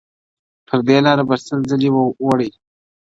پر 0.67 0.79
دې 0.87 0.97
لاره 1.05 1.23
به 1.27 1.35
یې 1.39 1.43
سل 1.45 1.59
ځلی 1.69 1.89
وه 1.93 2.03
وړي، 2.25 2.49